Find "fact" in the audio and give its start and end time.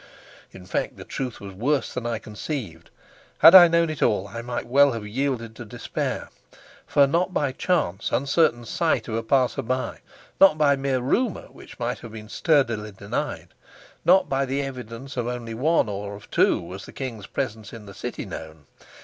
0.65-0.97